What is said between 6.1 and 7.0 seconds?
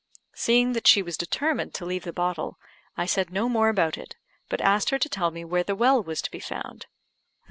to be found.